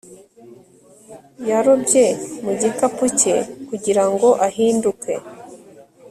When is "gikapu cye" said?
2.61-3.35